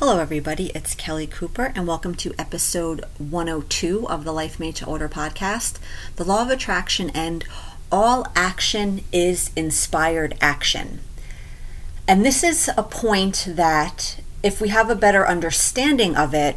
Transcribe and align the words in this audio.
Hello, 0.00 0.18
everybody. 0.18 0.68
It's 0.74 0.94
Kelly 0.94 1.26
Cooper, 1.26 1.74
and 1.76 1.86
welcome 1.86 2.14
to 2.14 2.32
episode 2.38 3.04
102 3.18 4.08
of 4.08 4.24
the 4.24 4.32
Life 4.32 4.58
Made 4.58 4.76
to 4.76 4.86
Order 4.86 5.10
podcast 5.10 5.78
The 6.16 6.24
Law 6.24 6.40
of 6.40 6.48
Attraction 6.48 7.10
and 7.10 7.44
All 7.92 8.26
Action 8.34 9.04
is 9.12 9.50
Inspired 9.56 10.38
Action. 10.40 11.00
And 12.08 12.24
this 12.24 12.42
is 12.42 12.70
a 12.78 12.82
point 12.82 13.44
that, 13.46 14.22
if 14.42 14.58
we 14.58 14.70
have 14.70 14.88
a 14.88 14.94
better 14.94 15.28
understanding 15.28 16.16
of 16.16 16.32
it, 16.32 16.56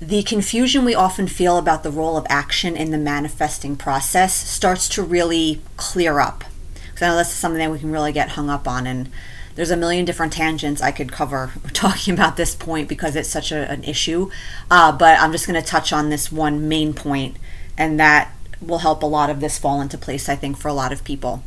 the 0.00 0.22
confusion 0.22 0.86
we 0.86 0.94
often 0.94 1.28
feel 1.28 1.58
about 1.58 1.82
the 1.82 1.90
role 1.90 2.16
of 2.16 2.26
action 2.30 2.74
in 2.74 2.90
the 2.90 2.96
manifesting 2.96 3.76
process 3.76 4.32
starts 4.32 4.88
to 4.88 5.02
really 5.02 5.60
clear 5.76 6.20
up. 6.20 6.42
Because 6.86 7.02
I 7.02 7.08
know 7.08 7.16
that's 7.16 7.28
something 7.28 7.58
that 7.58 7.70
we 7.70 7.80
can 7.80 7.92
really 7.92 8.12
get 8.12 8.30
hung 8.30 8.48
up 8.48 8.66
on. 8.66 8.86
And 8.86 9.10
there's 9.54 9.70
a 9.70 9.76
million 9.76 10.04
different 10.04 10.32
tangents 10.32 10.80
I 10.80 10.92
could 10.92 11.12
cover 11.12 11.52
talking 11.72 12.14
about 12.14 12.36
this 12.36 12.54
point 12.54 12.88
because 12.88 13.16
it's 13.16 13.28
such 13.28 13.52
a, 13.52 13.70
an 13.70 13.84
issue. 13.84 14.30
Uh, 14.70 14.92
but 14.92 15.18
I'm 15.20 15.32
just 15.32 15.46
going 15.46 15.60
to 15.60 15.66
touch 15.66 15.92
on 15.92 16.10
this 16.10 16.32
one 16.32 16.68
main 16.68 16.94
point, 16.94 17.36
and 17.76 17.98
that 18.00 18.32
will 18.60 18.78
help 18.78 19.02
a 19.02 19.06
lot 19.06 19.30
of 19.30 19.40
this 19.40 19.58
fall 19.58 19.80
into 19.80 19.98
place, 19.98 20.28
I 20.28 20.36
think, 20.36 20.56
for 20.56 20.68
a 20.68 20.72
lot 20.72 20.92
of 20.92 21.04
people. 21.04 21.42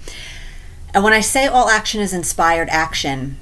And 0.93 1.03
when 1.03 1.13
I 1.13 1.21
say 1.21 1.47
all 1.47 1.69
action 1.69 2.01
is 2.01 2.13
inspired 2.13 2.69
action, 2.69 3.37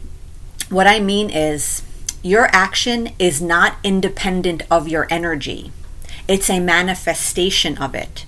what 0.69 0.87
I 0.87 0.99
mean 0.99 1.29
is 1.29 1.83
your 2.23 2.47
action 2.51 3.09
is 3.19 3.41
not 3.41 3.77
independent 3.83 4.63
of 4.71 4.87
your 4.87 5.07
energy, 5.09 5.71
it's 6.27 6.49
a 6.49 6.59
manifestation 6.59 7.77
of 7.77 7.93
it. 7.93 8.25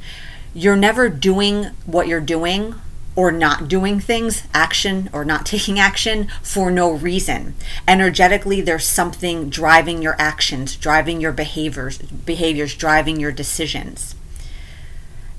You're 0.53 0.75
never 0.75 1.09
doing 1.09 1.65
what 1.85 2.07
you're 2.07 2.21
doing 2.21 2.75
or 3.15 3.31
not 3.31 3.67
doing 3.67 3.99
things, 3.99 4.43
action 4.53 5.09
or 5.13 5.23
not 5.23 5.45
taking 5.45 5.79
action 5.79 6.27
for 6.41 6.69
no 6.69 6.91
reason. 6.91 7.55
Energetically, 7.87 8.61
there's 8.61 8.85
something 8.85 9.49
driving 9.49 10.01
your 10.01 10.15
actions, 10.19 10.75
driving 10.75 11.21
your 11.21 11.31
behaviors, 11.31 11.97
behaviors, 11.97 12.75
driving 12.75 13.19
your 13.19 13.31
decisions. 13.31 14.15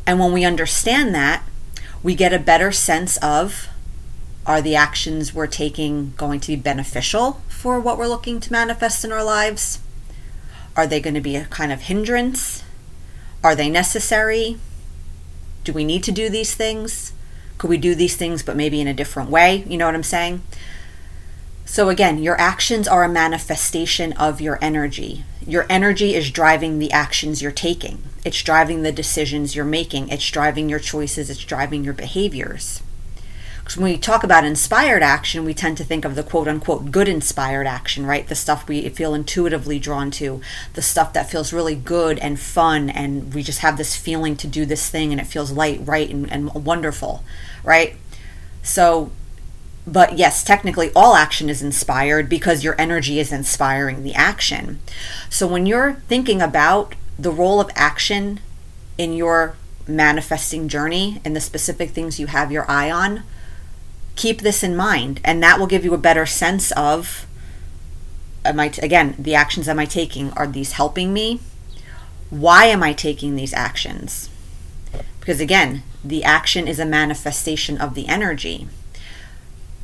And 0.07 0.19
when 0.19 0.33
we 0.33 0.45
understand 0.45 1.15
that, 1.15 1.43
we 2.03 2.15
get 2.15 2.33
a 2.33 2.39
better 2.39 2.73
sense 2.73 3.17
of 3.19 3.69
are 4.47 4.63
the 4.63 4.77
actions 4.77 5.35
we're 5.35 5.49
taking 5.49 6.15
going 6.17 6.39
to 6.39 6.53
be 6.53 6.57
beneficial 6.57 7.41
for 7.49 7.81
what 7.81 7.99
we're 7.99 8.07
looking 8.07 8.39
to 8.39 8.53
manifest 8.53 9.05
in 9.05 9.11
our 9.11 9.25
lives? 9.25 9.81
Are 10.77 10.87
they 10.87 11.01
going 11.01 11.15
to 11.15 11.21
be 11.21 11.35
a 11.35 11.47
kind 11.47 11.73
of 11.73 11.83
hindrance? 11.83 12.63
Are 13.43 13.57
they 13.57 13.69
necessary? 13.69 14.59
Do 15.65 15.73
we 15.73 15.85
need 15.85 16.05
to 16.05 16.13
do 16.13 16.31
these 16.31 16.55
things? 16.55 17.13
Could 17.59 17.71
we 17.71 17.79
do 17.79 17.95
these 17.95 18.17
things, 18.17 18.43
but 18.43 18.57
maybe 18.57 18.81
in 18.81 18.87
a 18.87 18.95
different 18.95 19.31
way? 19.31 19.65
You 19.67 19.77
know 19.79 19.87
what 19.87 19.95
I'm 19.95 20.03
saying? 20.03 20.43
So, 21.65 21.89
again, 21.89 22.23
your 22.23 22.41
actions 22.41 22.87
are 22.87 23.03
a 23.03 23.09
manifestation 23.09 24.13
of 24.13 24.41
your 24.41 24.59
energy. 24.63 25.25
Your 25.45 25.67
energy 25.69 26.15
is 26.15 26.31
driving 26.31 26.79
the 26.79 26.93
actions 26.93 27.43
you're 27.43 27.53
taking, 27.53 28.03
it's 28.25 28.43
driving 28.43 28.83
the 28.83 28.93
decisions 28.93 29.55
you're 29.55 29.65
making, 29.65 30.09
it's 30.09 30.31
driving 30.31 30.69
your 30.69 30.79
choices, 30.79 31.31
it's 31.31 31.45
driving 31.45 31.85
your 31.85 31.95
behaviors. 31.95 32.83
Because 33.67 33.79
when 33.79 33.91
we 33.91 33.99
talk 33.99 34.23
about 34.23 34.45
inspired 34.45 35.03
action, 35.03 35.45
we 35.45 35.53
tend 35.53 35.77
to 35.79 35.83
think 35.83 36.05
of 36.05 36.15
the 36.15 36.23
quote 36.23 36.47
unquote 36.47 36.93
good 36.93 37.09
inspired 37.09 37.67
action, 37.67 38.07
right? 38.07 38.25
The 38.25 38.37
stuff 38.37 38.69
we 38.69 38.89
feel 38.91 39.13
intuitively 39.13 39.81
drawn 39.81 40.13
to, 40.13 40.41
the 40.75 40.83
stuff 40.83 41.13
that 41.15 41.29
feels 41.29 41.53
really 41.53 41.75
good 41.75 42.21
and 42.21 42.39
fun, 42.39 42.89
and 42.89 43.35
we 43.35 43.43
just 43.43 43.59
have 43.59 43.77
this 43.77 43.97
feeling 43.97 44.37
to 44.37 44.47
do 44.47 44.67
this 44.67 44.89
thing 44.89 45.11
and 45.11 45.21
it 45.21 45.27
feels 45.27 45.51
light, 45.51 45.81
right, 45.83 46.09
and, 46.09 46.31
and 46.31 46.55
wonderful, 46.55 47.25
right? 47.65 47.97
So, 48.63 49.11
but 49.85 50.17
yes, 50.17 50.45
technically 50.45 50.93
all 50.95 51.17
action 51.17 51.51
is 51.51 51.61
inspired 51.61 52.29
because 52.29 52.63
your 52.63 52.81
energy 52.81 53.19
is 53.19 53.33
inspiring 53.33 54.05
the 54.05 54.15
action. 54.15 54.79
So 55.29 55.45
when 55.45 55.67
you're 55.67 55.95
thinking 56.07 56.41
about 56.41 56.95
the 57.19 57.33
role 57.33 57.61
of 57.61 57.69
action 57.75 58.39
in 58.97 59.13
your 59.13 59.57
manifesting 59.89 60.69
journey 60.69 61.21
and 61.25 61.35
the 61.35 61.41
specific 61.41 61.91
things 61.91 62.21
you 62.21 62.29
have 62.29 62.53
your 62.53 62.71
eye 62.71 62.93
on, 62.93 63.25
keep 64.17 64.41
this 64.41 64.63
in 64.63 64.75
mind 64.75 65.21
and 65.25 65.43
that 65.43 65.61
will 65.61 65.67
give 65.67 65.85
you 65.85 65.95
a 65.95 65.99
better 65.99 66.27
sense 66.27 66.73
of 66.73 67.27
am 68.45 68.59
I 68.59 68.73
again 68.83 69.15
the 69.19 69.35
actions 69.35 69.69
am 69.69 69.79
I 69.79 69.85
taking? 69.85 70.33
Are 70.33 70.47
these 70.47 70.73
helping 70.73 71.13
me? 71.13 71.41
Why 72.31 72.65
am 72.65 72.83
I 72.83 72.93
taking 72.93 73.37
these 73.37 73.55
actions? 73.55 74.31
Because 75.21 75.39
again 75.41 75.83
the 76.03 76.25
action 76.25 76.67
is 76.67 76.81
a 76.81 76.87
manifestation 76.87 77.79
of 77.79 77.95
the 77.95 78.09
energy. 78.09 78.67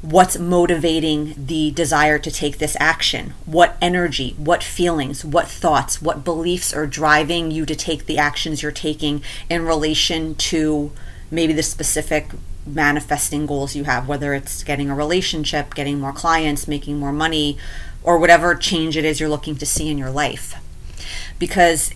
What's 0.00 0.36
motivating 0.36 1.34
the 1.36 1.70
desire 1.70 2.18
to 2.18 2.30
take 2.30 2.58
this 2.58 2.76
action? 2.80 3.34
What 3.44 3.76
energy 3.82 4.34
what 4.38 4.62
feelings 4.62 5.24
what 5.24 5.46
thoughts 5.46 6.00
what 6.00 6.24
beliefs 6.24 6.72
are 6.72 6.86
driving 6.86 7.50
you 7.50 7.66
to 7.66 7.76
take 7.76 8.06
the 8.06 8.18
actions 8.18 8.62
you're 8.62 8.72
taking 8.72 9.22
in 9.50 9.66
relation 9.66 10.34
to 10.36 10.90
maybe 11.30 11.52
the 11.52 11.62
specific 11.62 12.30
manifesting 12.66 13.46
goals 13.46 13.74
you 13.74 13.84
have, 13.84 14.08
whether 14.08 14.34
it's 14.34 14.62
getting 14.62 14.90
a 14.90 14.94
relationship, 14.94 15.74
getting 15.74 16.00
more 16.00 16.12
clients, 16.12 16.68
making 16.68 16.98
more 16.98 17.12
money, 17.12 17.58
or 18.02 18.18
whatever 18.18 18.54
change 18.54 18.96
it 18.96 19.04
is 19.04 19.20
you're 19.20 19.28
looking 19.28 19.56
to 19.56 19.66
see 19.66 19.88
in 19.88 19.98
your 19.98 20.10
life. 20.10 20.54
Because 21.38 21.92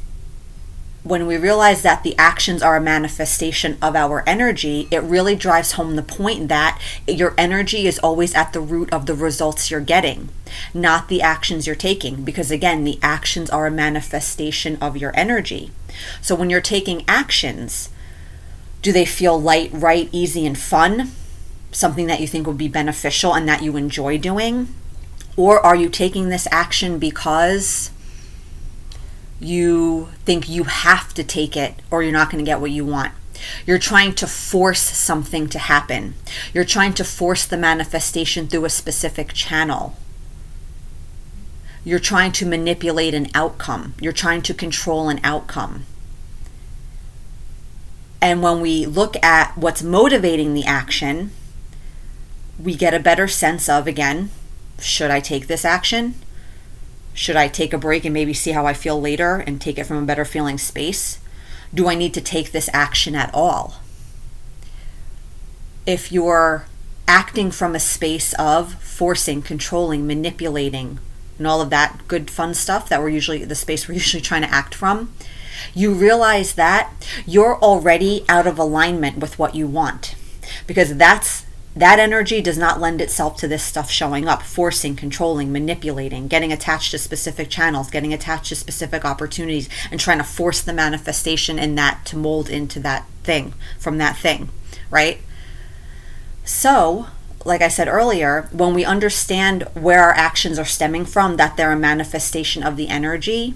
when 1.06 1.26
we 1.26 1.36
realize 1.36 1.82
that 1.82 2.02
the 2.02 2.16
actions 2.18 2.62
are 2.62 2.76
a 2.76 2.80
manifestation 2.80 3.78
of 3.80 3.94
our 3.94 4.24
energy, 4.26 4.88
it 4.90 4.98
really 4.98 5.36
drives 5.36 5.72
home 5.72 5.94
the 5.94 6.02
point 6.02 6.48
that 6.48 6.80
your 7.06 7.32
energy 7.38 7.86
is 7.86 8.00
always 8.00 8.34
at 8.34 8.52
the 8.52 8.60
root 8.60 8.92
of 8.92 9.06
the 9.06 9.14
results 9.14 9.70
you're 9.70 9.80
getting, 9.80 10.28
not 10.74 11.08
the 11.08 11.22
actions 11.22 11.64
you're 11.64 11.76
taking. 11.76 12.24
Because 12.24 12.50
again, 12.50 12.82
the 12.82 12.98
actions 13.02 13.50
are 13.50 13.66
a 13.66 13.70
manifestation 13.70 14.76
of 14.80 14.96
your 14.96 15.12
energy. 15.14 15.70
So 16.20 16.34
when 16.34 16.50
you're 16.50 16.60
taking 16.60 17.04
actions, 17.06 17.90
do 18.86 18.92
they 18.92 19.04
feel 19.04 19.36
light, 19.36 19.68
right, 19.72 20.08
easy, 20.12 20.46
and 20.46 20.56
fun? 20.56 21.10
Something 21.72 22.06
that 22.06 22.20
you 22.20 22.28
think 22.28 22.46
would 22.46 22.56
be 22.56 22.68
beneficial 22.68 23.34
and 23.34 23.48
that 23.48 23.60
you 23.60 23.76
enjoy 23.76 24.16
doing? 24.16 24.68
Or 25.36 25.58
are 25.58 25.74
you 25.74 25.88
taking 25.88 26.28
this 26.28 26.46
action 26.52 27.00
because 27.00 27.90
you 29.40 30.10
think 30.24 30.48
you 30.48 30.62
have 30.62 31.12
to 31.14 31.24
take 31.24 31.56
it 31.56 31.74
or 31.90 32.04
you're 32.04 32.12
not 32.12 32.30
going 32.30 32.44
to 32.44 32.48
get 32.48 32.60
what 32.60 32.70
you 32.70 32.84
want? 32.84 33.12
You're 33.66 33.80
trying 33.80 34.14
to 34.14 34.26
force 34.28 34.82
something 34.82 35.48
to 35.48 35.58
happen. 35.58 36.14
You're 36.54 36.64
trying 36.64 36.92
to 36.92 37.02
force 37.02 37.44
the 37.44 37.56
manifestation 37.56 38.46
through 38.46 38.66
a 38.66 38.70
specific 38.70 39.32
channel. 39.32 39.96
You're 41.82 41.98
trying 41.98 42.30
to 42.38 42.46
manipulate 42.46 43.14
an 43.14 43.30
outcome. 43.34 43.94
You're 44.00 44.12
trying 44.12 44.42
to 44.42 44.54
control 44.54 45.08
an 45.08 45.18
outcome. 45.24 45.86
And 48.26 48.42
when 48.42 48.60
we 48.60 48.86
look 48.86 49.14
at 49.22 49.56
what's 49.56 49.84
motivating 49.84 50.52
the 50.52 50.64
action, 50.64 51.30
we 52.58 52.74
get 52.74 52.92
a 52.92 52.98
better 52.98 53.28
sense 53.28 53.68
of 53.68 53.86
again, 53.86 54.30
should 54.80 55.12
I 55.12 55.20
take 55.20 55.46
this 55.46 55.64
action? 55.64 56.16
Should 57.14 57.36
I 57.36 57.46
take 57.46 57.72
a 57.72 57.78
break 57.78 58.04
and 58.04 58.12
maybe 58.12 58.34
see 58.34 58.50
how 58.50 58.66
I 58.66 58.74
feel 58.74 59.00
later 59.00 59.36
and 59.36 59.60
take 59.60 59.78
it 59.78 59.84
from 59.84 60.02
a 60.02 60.06
better 60.06 60.24
feeling 60.24 60.58
space? 60.58 61.20
Do 61.72 61.88
I 61.88 61.94
need 61.94 62.12
to 62.14 62.20
take 62.20 62.50
this 62.50 62.68
action 62.72 63.14
at 63.14 63.32
all? 63.32 63.76
If 65.86 66.10
you're 66.10 66.66
acting 67.06 67.52
from 67.52 67.76
a 67.76 67.80
space 67.80 68.32
of 68.40 68.74
forcing, 68.82 69.40
controlling, 69.40 70.04
manipulating, 70.04 70.98
and 71.38 71.46
all 71.46 71.60
of 71.60 71.70
that 71.70 72.00
good 72.08 72.28
fun 72.28 72.54
stuff 72.54 72.88
that 72.88 73.00
we're 73.00 73.08
usually 73.08 73.44
the 73.44 73.54
space 73.54 73.86
we're 73.86 73.94
usually 74.02 74.20
trying 74.20 74.42
to 74.42 74.52
act 74.52 74.74
from, 74.74 75.12
you 75.74 75.92
realize 75.92 76.54
that 76.54 76.92
you're 77.26 77.58
already 77.60 78.24
out 78.28 78.46
of 78.46 78.58
alignment 78.58 79.18
with 79.18 79.38
what 79.38 79.54
you 79.54 79.66
want 79.66 80.14
because 80.66 80.96
that's 80.96 81.44
that 81.74 81.98
energy 81.98 82.40
does 82.40 82.56
not 82.56 82.80
lend 82.80 83.02
itself 83.02 83.36
to 83.36 83.46
this 83.46 83.62
stuff 83.62 83.90
showing 83.90 84.26
up 84.26 84.42
forcing 84.42 84.96
controlling 84.96 85.52
manipulating 85.52 86.28
getting 86.28 86.52
attached 86.52 86.90
to 86.90 86.98
specific 86.98 87.50
channels 87.50 87.90
getting 87.90 88.14
attached 88.14 88.48
to 88.48 88.56
specific 88.56 89.04
opportunities 89.04 89.68
and 89.90 90.00
trying 90.00 90.18
to 90.18 90.24
force 90.24 90.62
the 90.62 90.72
manifestation 90.72 91.58
in 91.58 91.74
that 91.74 92.04
to 92.04 92.16
mold 92.16 92.48
into 92.48 92.80
that 92.80 93.06
thing 93.22 93.52
from 93.78 93.98
that 93.98 94.16
thing 94.16 94.48
right? 94.90 95.20
So 96.44 97.06
like 97.44 97.62
I 97.62 97.68
said 97.68 97.86
earlier, 97.88 98.48
when 98.50 98.74
we 98.74 98.84
understand 98.84 99.62
where 99.74 100.02
our 100.02 100.12
actions 100.12 100.58
are 100.58 100.64
stemming 100.64 101.04
from, 101.06 101.36
that 101.36 101.56
they're 101.56 101.70
a 101.70 101.76
manifestation 101.76 102.64
of 102.64 102.76
the 102.76 102.88
energy, 102.88 103.54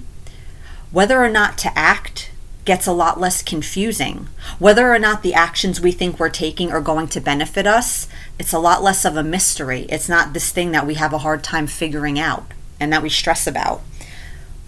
whether 0.92 1.22
or 1.22 1.28
not 1.28 1.58
to 1.58 1.78
act 1.78 2.30
gets 2.64 2.86
a 2.86 2.92
lot 2.92 3.18
less 3.18 3.42
confusing. 3.42 4.28
Whether 4.58 4.92
or 4.92 4.98
not 4.98 5.22
the 5.22 5.34
actions 5.34 5.80
we 5.80 5.92
think 5.92 6.18
we're 6.18 6.28
taking 6.28 6.70
are 6.70 6.80
going 6.80 7.08
to 7.08 7.20
benefit 7.20 7.66
us, 7.66 8.06
it's 8.38 8.52
a 8.52 8.58
lot 8.58 8.82
less 8.82 9.04
of 9.04 9.16
a 9.16 9.24
mystery. 9.24 9.86
It's 9.88 10.08
not 10.08 10.32
this 10.32 10.52
thing 10.52 10.70
that 10.72 10.86
we 10.86 10.94
have 10.94 11.12
a 11.12 11.18
hard 11.18 11.42
time 11.42 11.66
figuring 11.66 12.18
out 12.18 12.52
and 12.78 12.92
that 12.92 13.02
we 13.02 13.08
stress 13.08 13.46
about. 13.46 13.82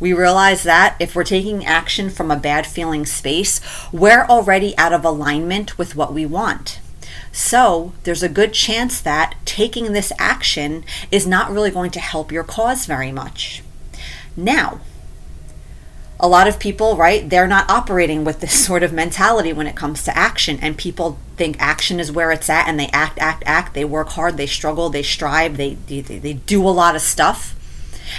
We 0.01 0.13
realize 0.13 0.65
that 0.65 0.97
if 0.99 1.15
we're 1.15 1.23
taking 1.23 1.65
action 1.65 2.11
from 2.11 2.31
a 2.31 2.37
bad 2.37 2.67
feeling 2.67 3.07
space, 3.07 3.61
we're 3.93 4.25
already 4.25 4.77
out 4.77 4.93
of 4.93 5.05
alignment 5.05 5.79
with 5.79 5.95
what 5.95 6.13
we 6.13 6.27
want. 6.27 6.81
So, 7.31 7.93
there's 8.03 8.23
a 8.23 8.29
good 8.29 8.53
chance 8.53 9.01
that 9.01 9.37
taking 9.45 9.93
this 9.93 10.13
action 10.19 10.85
is 11.11 11.27
not 11.27 11.53
really 11.53 11.71
going 11.71 11.93
to 11.93 12.01
help 12.01 12.33
your 12.33 12.43
cause 12.43 12.85
very 12.85 13.13
much 13.13 13.63
Now, 14.37 14.81
a 16.23 16.29
lot 16.29 16.47
of 16.47 16.61
people, 16.61 16.97
right, 16.97 17.29
they're 17.29 17.49
not 17.49 17.69
operating 17.69 18.25
with 18.25 18.41
this 18.41 18.65
sort 18.65 18.85
of 18.85 18.93
mentality 18.93 19.53
when 19.53 19.67
it 19.67 19.75
comes 19.75 20.05
to 20.05 20.17
action. 20.17 20.59
And 20.63 20.79
people 20.79 21.19
think 21.37 21.57
action 21.59 21.99
is 21.99 22.13
where 22.13 22.31
it's 22.31 22.49
at 22.49 22.69
and 22.69 22.79
they 22.79 22.89
act, 22.89 23.19
act, 23.19 23.43
act. 23.45 23.75
They 23.75 23.85
work 23.85 24.11
hard, 24.11 24.37
they 24.37 24.47
struggle, 24.47 24.89
they 24.89 25.03
strive, 25.03 25.57
they, 25.57 25.75
they, 25.75 26.01
they 26.01 26.35
do 26.35 26.67
a 26.67 26.71
lot 26.71 26.95
of 26.95 27.03
stuff 27.03 27.57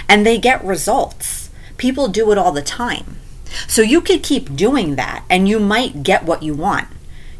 and 0.08 0.26
they 0.26 0.38
get 0.38 0.62
results. 0.62 1.50
People 1.78 2.08
do 2.08 2.30
it 2.30 2.38
all 2.38 2.52
the 2.52 2.62
time. 2.62 3.16
So 3.66 3.82
you 3.82 4.00
could 4.00 4.22
keep 4.22 4.54
doing 4.54 4.96
that 4.96 5.24
and 5.30 5.48
you 5.48 5.58
might 5.58 6.02
get 6.02 6.24
what 6.24 6.42
you 6.42 6.54
want. 6.54 6.88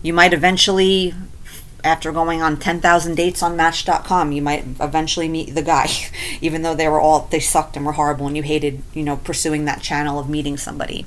You 0.03 0.13
might 0.13 0.33
eventually 0.33 1.15
after 1.85 2.11
going 2.13 2.43
on 2.43 2.57
10,000 2.57 3.15
dates 3.15 3.43
on 3.43 3.57
match.com 3.57 4.33
you 4.33 4.43
might 4.43 4.65
eventually 4.81 5.29
meet 5.29 5.55
the 5.55 5.63
guy 5.63 5.89
even 6.41 6.63
though 6.63 6.75
they 6.75 6.89
were 6.89 7.01
all 7.01 7.29
they 7.31 7.41
sucked 7.41 7.77
and 7.77 7.85
were 7.85 7.93
horrible 7.93 8.27
and 8.27 8.37
you 8.37 8.43
hated 8.43 8.83
you 8.93 9.03
know 9.03 9.17
pursuing 9.17 9.65
that 9.65 9.83
channel 9.83 10.19
of 10.19 10.29
meeting 10.29 10.57
somebody 10.57 11.07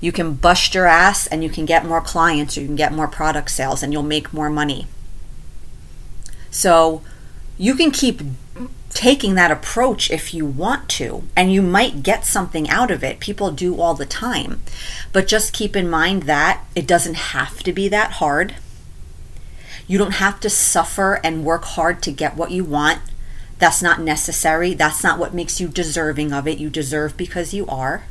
you 0.00 0.12
can 0.12 0.34
bust 0.34 0.74
your 0.74 0.86
ass 0.86 1.26
and 1.28 1.44
you 1.44 1.50
can 1.50 1.64
get 1.64 1.86
more 1.86 2.00
clients 2.00 2.56
or 2.56 2.60
you 2.60 2.66
can 2.66 2.76
get 2.76 2.92
more 2.92 3.08
product 3.08 3.50
sales 3.50 3.82
and 3.82 3.92
you'll 3.92 4.02
make 4.02 4.32
more 4.32 4.50
money 4.50 4.86
so 6.50 7.02
you 7.58 7.74
can 7.74 7.90
keep 7.90 8.20
taking 8.92 9.34
that 9.34 9.50
approach 9.50 10.10
if 10.10 10.34
you 10.34 10.44
want 10.44 10.88
to, 10.90 11.24
and 11.36 11.52
you 11.52 11.62
might 11.62 12.02
get 12.02 12.26
something 12.26 12.68
out 12.68 12.90
of 12.90 13.02
it. 13.02 13.20
People 13.20 13.50
do 13.50 13.80
all 13.80 13.94
the 13.94 14.06
time. 14.06 14.62
But 15.12 15.26
just 15.26 15.52
keep 15.52 15.74
in 15.74 15.88
mind 15.88 16.24
that 16.24 16.64
it 16.74 16.86
doesn't 16.86 17.14
have 17.14 17.62
to 17.62 17.72
be 17.72 17.88
that 17.88 18.12
hard. 18.12 18.56
You 19.92 19.98
don't 19.98 20.14
have 20.14 20.40
to 20.40 20.48
suffer 20.48 21.20
and 21.22 21.44
work 21.44 21.64
hard 21.64 22.00
to 22.04 22.12
get 22.12 22.34
what 22.34 22.50
you 22.50 22.64
want. 22.64 23.00
That's 23.58 23.82
not 23.82 24.00
necessary. 24.00 24.72
That's 24.72 25.04
not 25.04 25.18
what 25.18 25.34
makes 25.34 25.60
you 25.60 25.68
deserving 25.68 26.32
of 26.32 26.48
it. 26.48 26.56
You 26.56 26.70
deserve 26.70 27.14
because 27.14 27.52
you 27.52 27.66
are. 27.66 28.04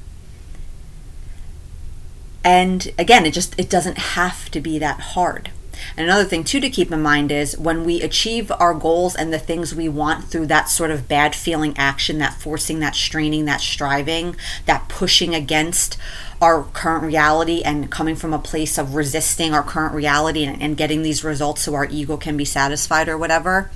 And 2.43 2.93
again, 2.99 3.25
it 3.25 3.33
just 3.33 3.59
it 3.59 3.67
doesn't 3.67 3.97
have 3.97 4.51
to 4.51 4.61
be 4.61 4.77
that 4.77 4.99
hard. 4.99 5.49
And 5.97 6.05
another 6.05 6.25
thing, 6.25 6.43
too, 6.43 6.59
to 6.59 6.69
keep 6.69 6.91
in 6.91 7.01
mind 7.01 7.31
is 7.31 7.57
when 7.57 7.83
we 7.83 8.01
achieve 8.01 8.51
our 8.51 8.73
goals 8.73 9.15
and 9.15 9.31
the 9.31 9.39
things 9.39 9.73
we 9.73 9.89
want 9.89 10.25
through 10.25 10.47
that 10.47 10.69
sort 10.69 10.91
of 10.91 11.07
bad 11.07 11.35
feeling 11.35 11.73
action, 11.77 12.17
that 12.19 12.33
forcing, 12.33 12.79
that 12.79 12.95
straining, 12.95 13.45
that 13.45 13.61
striving, 13.61 14.35
that 14.65 14.87
pushing 14.89 15.33
against 15.35 15.97
our 16.41 16.63
current 16.73 17.03
reality 17.03 17.61
and 17.63 17.91
coming 17.91 18.15
from 18.15 18.33
a 18.33 18.39
place 18.39 18.77
of 18.77 18.95
resisting 18.95 19.53
our 19.53 19.63
current 19.63 19.93
reality 19.93 20.43
and, 20.43 20.61
and 20.61 20.77
getting 20.77 21.03
these 21.03 21.23
results 21.23 21.61
so 21.61 21.75
our 21.75 21.85
ego 21.85 22.17
can 22.17 22.35
be 22.35 22.45
satisfied 22.45 23.07
or 23.07 23.17
whatever, 23.17 23.69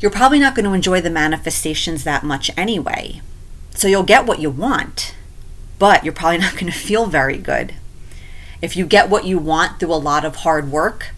you're 0.00 0.10
probably 0.10 0.38
not 0.38 0.54
going 0.54 0.64
to 0.64 0.72
enjoy 0.72 1.00
the 1.00 1.10
manifestations 1.10 2.04
that 2.04 2.24
much 2.24 2.50
anyway. 2.56 3.20
So 3.74 3.88
you'll 3.88 4.02
get 4.02 4.26
what 4.26 4.38
you 4.38 4.50
want, 4.50 5.14
but 5.78 6.04
you're 6.04 6.12
probably 6.12 6.38
not 6.38 6.54
going 6.54 6.72
to 6.72 6.78
feel 6.78 7.06
very 7.06 7.38
good. 7.38 7.74
If 8.64 8.76
you 8.76 8.86
get 8.86 9.10
what 9.10 9.26
you 9.26 9.38
want 9.38 9.78
through 9.78 9.92
a 9.92 9.96
lot 9.96 10.24
of 10.24 10.36
hard 10.36 10.70
work, 10.70 11.10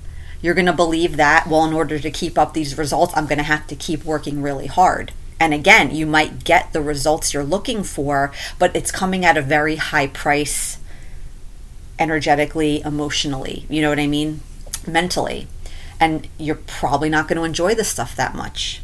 you're 0.42 0.52
going 0.52 0.66
to 0.66 0.72
believe 0.72 1.16
that, 1.16 1.46
well, 1.46 1.64
in 1.64 1.72
order 1.72 1.96
to 1.96 2.10
keep 2.10 2.36
up 2.36 2.54
these 2.54 2.76
results, 2.76 3.12
I'm 3.16 3.26
going 3.26 3.38
to 3.38 3.44
have 3.44 3.68
to 3.68 3.76
keep 3.76 4.04
working 4.04 4.42
really 4.42 4.66
hard. 4.66 5.12
And 5.38 5.54
again, 5.54 5.94
you 5.94 6.06
might 6.06 6.42
get 6.42 6.72
the 6.72 6.82
results 6.82 7.32
you're 7.32 7.44
looking 7.44 7.84
for, 7.84 8.32
but 8.58 8.74
it's 8.74 8.90
coming 8.90 9.24
at 9.24 9.36
a 9.36 9.42
very 9.42 9.76
high 9.76 10.08
price 10.08 10.80
energetically, 12.00 12.82
emotionally. 12.84 13.64
You 13.70 13.80
know 13.80 13.90
what 13.90 14.00
I 14.00 14.08
mean? 14.08 14.40
Mentally. 14.84 15.46
And 16.00 16.26
you're 16.38 16.56
probably 16.56 17.08
not 17.08 17.28
going 17.28 17.38
to 17.38 17.44
enjoy 17.44 17.76
the 17.76 17.84
stuff 17.84 18.16
that 18.16 18.34
much. 18.34 18.82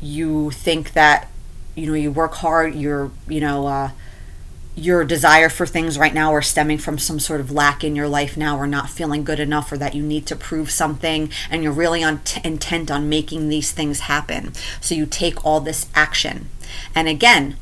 You 0.00 0.52
think 0.52 0.94
that, 0.94 1.30
you 1.74 1.86
know, 1.88 1.92
you 1.92 2.10
work 2.10 2.36
hard, 2.36 2.74
you're, 2.74 3.10
you 3.28 3.40
know, 3.40 3.66
uh, 3.66 3.90
your 4.76 5.04
desire 5.04 5.48
for 5.48 5.66
things 5.66 5.98
right 5.98 6.12
now 6.12 6.34
are 6.34 6.42
stemming 6.42 6.76
from 6.76 6.98
some 6.98 7.18
sort 7.18 7.40
of 7.40 7.50
lack 7.50 7.82
in 7.82 7.96
your 7.96 8.06
life 8.06 8.36
now 8.36 8.58
or 8.58 8.66
not 8.66 8.90
feeling 8.90 9.24
good 9.24 9.40
enough 9.40 9.72
or 9.72 9.78
that 9.78 9.94
you 9.94 10.02
need 10.02 10.26
to 10.26 10.36
prove 10.36 10.70
something 10.70 11.30
and 11.50 11.62
you're 11.62 11.72
really 11.72 12.04
on 12.04 12.18
t- 12.20 12.42
intent 12.44 12.90
on 12.90 13.08
making 13.08 13.48
these 13.48 13.72
things 13.72 14.00
happen. 14.00 14.52
So 14.82 14.94
you 14.94 15.06
take 15.06 15.44
all 15.44 15.60
this 15.60 15.86
action. 15.94 16.50
And 16.94 17.08
again 17.08 17.56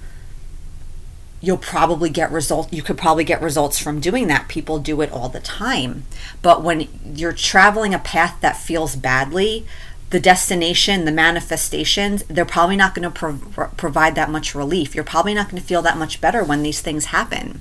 you'll 1.41 1.59
probably 1.59 2.09
get 2.09 2.33
results 2.33 2.73
you 2.73 2.83
could 2.83 2.97
probably 2.97 3.25
get 3.25 3.41
results 3.43 3.79
from 3.79 4.01
doing 4.01 4.27
that. 4.29 4.49
People 4.49 4.79
do 4.79 5.01
it 5.01 5.13
all 5.13 5.29
the 5.29 5.41
time. 5.41 6.05
But 6.43 6.63
when 6.63 6.89
you're 7.05 7.33
traveling 7.33 7.95
a 7.95 7.99
path 7.99 8.41
that 8.41 8.57
feels 8.57 8.97
badly 8.97 9.67
the 10.15 10.21
destination, 10.21 11.07
the 11.07 11.11
manifestations, 11.11 12.23
they're 12.29 12.45
probably 12.45 12.77
not 12.77 12.95
going 12.95 13.03
to 13.03 13.11
pro- 13.11 13.67
provide 13.77 14.15
that 14.15 14.31
much 14.31 14.55
relief. 14.55 14.95
You're 14.95 15.03
probably 15.03 15.35
not 15.35 15.51
going 15.51 15.61
to 15.61 15.67
feel 15.67 15.83
that 15.83 15.97
much 15.97 16.21
better 16.21 16.45
when 16.45 16.63
these 16.63 16.81
things 16.81 17.07
happen 17.07 17.61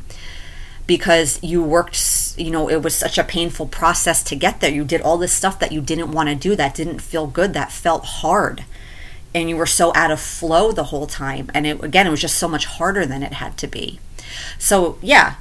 because 0.85 1.41
you 1.41 1.63
worked, 1.63 2.35
you 2.37 2.51
know, 2.51 2.69
it 2.69 2.83
was 2.83 2.93
such 2.93 3.17
a 3.17 3.23
painful 3.23 3.65
process 3.65 4.21
to 4.25 4.35
get 4.35 4.61
there. 4.61 4.69
You 4.69 4.85
did 4.85 5.01
all 5.01 5.17
this 5.17 5.33
stuff 5.33 5.57
that 5.57 5.71
you 5.71 5.81
didn't 5.81 6.11
want 6.11 6.29
to 6.29 6.35
do, 6.35 6.55
that 6.55 6.75
didn't 6.75 6.99
feel 6.99 7.25
good, 7.25 7.55
that 7.55 7.71
felt 7.71 8.05
hard. 8.05 8.63
And 9.33 9.49
you 9.49 9.57
were 9.57 9.65
so 9.65 9.91
out 9.95 10.11
of 10.11 10.19
flow 10.19 10.71
the 10.71 10.85
whole 10.85 11.07
time. 11.07 11.49
And 11.55 11.65
it, 11.65 11.83
again, 11.83 12.05
it 12.05 12.11
was 12.11 12.21
just 12.21 12.37
so 12.37 12.47
much 12.47 12.67
harder 12.67 13.03
than 13.03 13.23
it 13.23 13.33
had 13.33 13.57
to 13.57 13.67
be. 13.67 13.99
So, 14.59 14.99
yeah, 15.01 15.37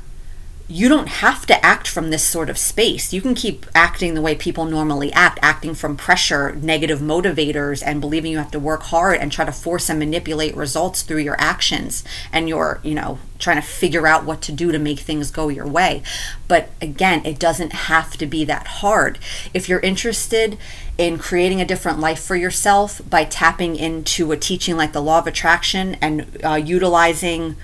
you 0.68 0.88
don't 0.88 1.08
have 1.08 1.44
to 1.46 1.64
act 1.64 1.86
from 1.86 2.10
this 2.10 2.24
sort 2.24 2.48
of 2.48 2.56
space. 2.56 3.12
You 3.12 3.20
can 3.20 3.34
keep 3.34 3.66
acting 3.74 4.14
the 4.14 4.22
way 4.22 4.34
people 4.34 4.64
normally 4.64 5.12
act, 5.12 5.38
acting 5.42 5.74
from 5.74 5.96
pressure, 5.96 6.54
negative 6.56 7.00
motivators, 7.00 7.82
and 7.84 8.00
believing 8.00 8.32
you 8.32 8.38
have 8.38 8.50
to 8.52 8.58
work 8.58 8.84
hard 8.84 9.18
and 9.18 9.30
try 9.30 9.44
to 9.44 9.52
force 9.52 9.90
and 9.90 9.98
manipulate 9.98 10.56
results 10.56 11.02
through 11.02 11.18
your 11.18 11.38
actions 11.38 12.04
and 12.32 12.48
you're, 12.48 12.80
you 12.82 12.94
know, 12.94 13.18
trying 13.38 13.60
to 13.60 13.66
figure 13.66 14.06
out 14.06 14.24
what 14.24 14.40
to 14.42 14.52
do 14.52 14.72
to 14.72 14.78
make 14.78 15.00
things 15.00 15.30
go 15.30 15.48
your 15.48 15.66
way. 15.66 16.02
But 16.48 16.70
again, 16.80 17.26
it 17.26 17.38
doesn't 17.38 17.72
have 17.72 18.16
to 18.18 18.26
be 18.26 18.44
that 18.44 18.66
hard. 18.66 19.18
If 19.52 19.68
you're 19.68 19.80
interested 19.80 20.56
in 20.96 21.18
creating 21.18 21.60
a 21.60 21.66
different 21.66 21.98
life 21.98 22.22
for 22.22 22.36
yourself 22.36 23.00
by 23.08 23.24
tapping 23.24 23.76
into 23.76 24.30
a 24.32 24.36
teaching 24.36 24.76
like 24.76 24.92
the 24.92 25.02
law 25.02 25.18
of 25.18 25.26
attraction 25.26 25.96
and 26.00 26.38
uh, 26.44 26.54
utilizing 26.54 27.56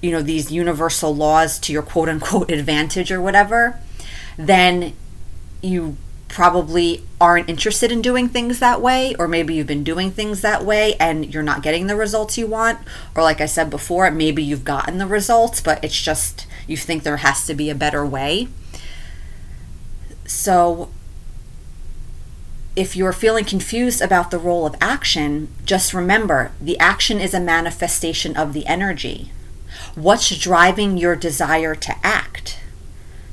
you 0.00 0.10
know 0.10 0.22
these 0.22 0.50
universal 0.50 1.14
laws 1.14 1.58
to 1.58 1.72
your 1.72 1.82
quote 1.82 2.08
unquote 2.08 2.50
advantage 2.50 3.10
or 3.10 3.20
whatever 3.20 3.78
then 4.36 4.94
you 5.62 5.96
probably 6.28 7.02
aren't 7.20 7.48
interested 7.48 7.90
in 7.92 8.02
doing 8.02 8.28
things 8.28 8.58
that 8.58 8.80
way 8.80 9.14
or 9.18 9.28
maybe 9.28 9.54
you've 9.54 9.66
been 9.66 9.84
doing 9.84 10.10
things 10.10 10.42
that 10.42 10.64
way 10.64 10.94
and 10.96 11.32
you're 11.32 11.42
not 11.42 11.62
getting 11.62 11.86
the 11.86 11.96
results 11.96 12.36
you 12.36 12.46
want 12.46 12.78
or 13.14 13.22
like 13.22 13.40
I 13.40 13.46
said 13.46 13.70
before 13.70 14.10
maybe 14.10 14.42
you've 14.42 14.64
gotten 14.64 14.98
the 14.98 15.06
results 15.06 15.60
but 15.60 15.82
it's 15.84 16.00
just 16.00 16.46
you 16.66 16.76
think 16.76 17.02
there 17.02 17.18
has 17.18 17.46
to 17.46 17.54
be 17.54 17.70
a 17.70 17.74
better 17.74 18.04
way 18.04 18.48
so 20.26 20.90
if 22.76 22.94
you're 22.94 23.12
feeling 23.12 23.44
confused 23.44 24.02
about 24.02 24.30
the 24.30 24.38
role 24.38 24.66
of 24.66 24.76
action, 24.82 25.48
just 25.64 25.94
remember 25.94 26.52
the 26.60 26.78
action 26.78 27.18
is 27.18 27.32
a 27.32 27.40
manifestation 27.40 28.36
of 28.36 28.52
the 28.52 28.66
energy. 28.66 29.32
What's 29.94 30.36
driving 30.36 30.96
your 30.96 31.16
desire 31.16 31.74
to 31.74 31.94
act? 32.06 32.58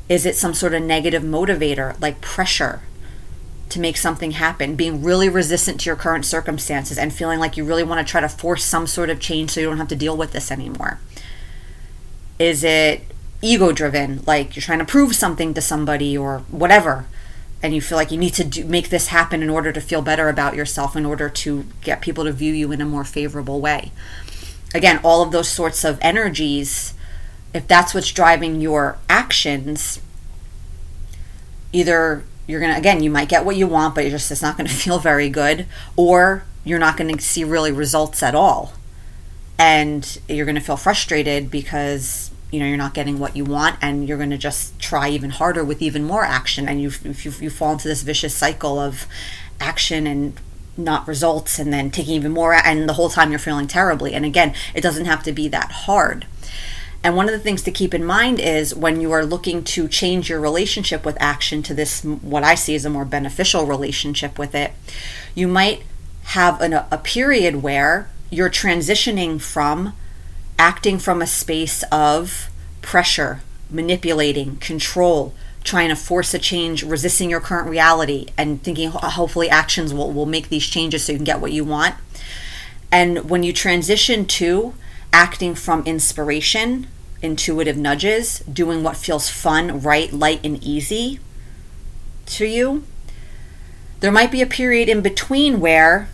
Is 0.09 0.25
it 0.25 0.35
some 0.35 0.53
sort 0.53 0.73
of 0.73 0.83
negative 0.83 1.23
motivator 1.23 1.99
like 2.01 2.21
pressure 2.21 2.81
to 3.69 3.79
make 3.79 3.97
something 3.97 4.31
happen, 4.31 4.75
being 4.75 5.03
really 5.03 5.29
resistant 5.29 5.79
to 5.81 5.89
your 5.89 5.95
current 5.95 6.25
circumstances 6.25 6.97
and 6.97 7.13
feeling 7.13 7.39
like 7.39 7.57
you 7.57 7.65
really 7.65 7.83
want 7.83 8.05
to 8.05 8.09
try 8.09 8.21
to 8.21 8.29
force 8.29 8.63
some 8.63 8.85
sort 8.85 9.09
of 9.09 9.19
change 9.19 9.51
so 9.51 9.59
you 9.59 9.67
don't 9.67 9.77
have 9.77 9.87
to 9.87 9.95
deal 9.95 10.15
with 10.15 10.31
this 10.31 10.51
anymore? 10.51 10.99
Is 12.37 12.63
it 12.63 13.01
ego 13.41 13.71
driven, 13.71 14.21
like 14.27 14.55
you're 14.55 14.61
trying 14.61 14.79
to 14.79 14.85
prove 14.85 15.15
something 15.15 15.53
to 15.53 15.61
somebody 15.61 16.17
or 16.17 16.39
whatever? 16.49 17.07
and 17.63 17.73
you 17.73 17.79
feel 17.79 17.97
like 17.97 18.11
you 18.11 18.17
need 18.17 18.33
to 18.33 18.43
do, 18.43 18.65
make 18.65 18.89
this 18.89 19.07
happen 19.07 19.41
in 19.41 19.49
order 19.49 19.71
to 19.71 19.79
feel 19.79 20.01
better 20.01 20.27
about 20.27 20.53
yourself 20.53 20.97
in 20.97 21.05
order 21.05 21.29
to 21.29 21.65
get 21.81 22.01
people 22.01 22.25
to 22.25 22.31
view 22.33 22.53
you 22.53 22.73
in 22.73 22.81
a 22.81 22.85
more 22.85 23.05
favorable 23.05 23.61
way 23.61 23.91
again, 24.73 24.99
all 25.03 25.21
of 25.21 25.31
those 25.31 25.49
sorts 25.49 25.83
of 25.83 25.99
energies, 26.01 26.93
if 27.53 27.67
that's 27.67 27.93
what's 27.93 28.11
driving 28.11 28.61
your 28.61 28.97
actions, 29.09 29.99
either 31.71 32.23
you're 32.47 32.59
going 32.59 32.71
to, 32.71 32.77
again, 32.77 33.03
you 33.03 33.09
might 33.09 33.29
get 33.29 33.45
what 33.45 33.55
you 33.55 33.67
want, 33.67 33.95
but 33.95 34.01
you're 34.01 34.11
just, 34.11 34.31
it's 34.31 34.41
not 34.41 34.57
going 34.57 34.67
to 34.67 34.73
feel 34.73 34.99
very 34.99 35.29
good, 35.29 35.65
or 35.95 36.43
you're 36.63 36.79
not 36.79 36.97
going 36.97 37.15
to 37.15 37.21
see 37.21 37.43
really 37.43 37.71
results 37.71 38.23
at 38.23 38.35
all. 38.35 38.73
And 39.59 40.19
you're 40.27 40.45
going 40.45 40.55
to 40.55 40.61
feel 40.61 40.77
frustrated 40.77 41.51
because 41.51 42.31
you 42.51 42.59
know 42.59 42.67
you're 42.67 42.77
not 42.77 42.93
getting 42.93 43.17
what 43.17 43.35
you 43.35 43.43
want 43.43 43.77
and 43.81 44.07
you're 44.07 44.17
going 44.17 44.29
to 44.29 44.37
just 44.37 44.77
try 44.79 45.09
even 45.09 45.31
harder 45.31 45.63
with 45.63 45.81
even 45.81 46.03
more 46.03 46.23
action 46.23 46.69
and 46.69 46.79
you, 46.79 46.91
you 47.03 47.31
you 47.39 47.49
fall 47.49 47.73
into 47.73 47.87
this 47.87 48.03
vicious 48.03 48.35
cycle 48.35 48.79
of 48.79 49.07
action 49.59 50.05
and 50.05 50.39
not 50.75 51.07
results 51.07 51.59
and 51.59 51.71
then 51.71 51.91
taking 51.91 52.15
even 52.15 52.31
more 52.31 52.53
and 52.53 52.89
the 52.89 52.93
whole 52.93 53.09
time 53.09 53.29
you're 53.29 53.39
feeling 53.39 53.67
terribly. 53.67 54.13
And 54.13 54.25
again 54.25 54.53
it 54.73 54.81
doesn't 54.81 55.05
have 55.05 55.23
to 55.23 55.31
be 55.31 55.47
that 55.49 55.71
hard. 55.71 56.25
And 57.03 57.17
one 57.17 57.27
of 57.27 57.33
the 57.33 57.39
things 57.39 57.61
to 57.63 57.71
keep 57.71 57.93
in 57.93 58.05
mind 58.05 58.39
is 58.39 58.73
when 58.73 59.01
you 59.01 59.11
are 59.11 59.25
looking 59.25 59.63
to 59.65 59.89
change 59.89 60.29
your 60.29 60.39
relationship 60.39 61.05
with 61.05 61.17
action 61.19 61.61
to 61.63 61.73
this 61.73 62.01
what 62.01 62.43
i 62.43 62.55
see 62.55 62.75
as 62.75 62.85
a 62.85 62.89
more 62.89 63.03
beneficial 63.03 63.65
relationship 63.65 64.39
with 64.39 64.55
it 64.55 64.71
you 65.35 65.45
might 65.45 65.83
have 66.27 66.61
an, 66.61 66.73
a 66.73 66.97
period 66.97 67.61
where 67.61 68.09
you're 68.29 68.49
transitioning 68.49 69.41
from 69.41 69.93
acting 70.57 70.97
from 70.99 71.21
a 71.21 71.27
space 71.27 71.83
of 71.91 72.49
pressure, 72.81 73.41
manipulating, 73.69 74.57
control, 74.57 75.33
trying 75.63 75.89
to 75.89 75.95
force 75.95 76.33
a 76.33 76.39
change, 76.39 76.83
resisting 76.83 77.29
your 77.29 77.39
current 77.39 77.69
reality, 77.69 78.27
and 78.37 78.61
thinking 78.61 78.89
hopefully 78.89 79.49
actions 79.49 79.93
will, 79.93 80.11
will 80.11 80.25
make 80.25 80.49
these 80.49 80.67
changes 80.67 81.05
so 81.05 81.11
you 81.11 81.17
can 81.17 81.25
get 81.25 81.39
what 81.39 81.51
you 81.51 81.63
want. 81.63 81.95
And 82.91 83.29
when 83.29 83.43
you 83.43 83.53
transition 83.53 84.25
to 84.25 84.73
acting 85.11 85.55
from 85.55 85.83
inspiration, 85.85 86.87
intuitive 87.21 87.77
nudges, 87.77 88.39
doing 88.39 88.83
what 88.83 88.97
feels 88.97 89.29
fun, 89.29 89.81
right, 89.81 90.11
light, 90.11 90.41
and 90.43 90.61
easy 90.63 91.19
to 92.25 92.45
you, 92.45 92.83
there 94.01 94.11
might 94.11 94.31
be 94.31 94.41
a 94.41 94.47
period 94.47 94.89
in 94.89 95.01
between 95.01 95.59
where 95.59 96.09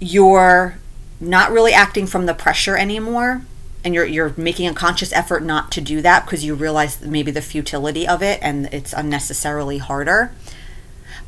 you're 0.00 0.78
not 1.20 1.52
really 1.52 1.72
acting 1.72 2.06
from 2.06 2.26
the 2.26 2.34
pressure 2.34 2.76
anymore 2.76 3.42
and 3.84 3.94
you're 3.94 4.06
you're 4.06 4.34
making 4.36 4.68
a 4.68 4.74
conscious 4.74 5.12
effort 5.12 5.42
not 5.42 5.70
to 5.72 5.80
do 5.80 6.00
that 6.02 6.24
because 6.24 6.44
you 6.44 6.54
realize 6.54 7.00
maybe 7.00 7.30
the 7.30 7.42
futility 7.42 8.06
of 8.06 8.22
it 8.22 8.38
and 8.42 8.66
it's 8.66 8.92
unnecessarily 8.92 9.78
harder. 9.78 10.32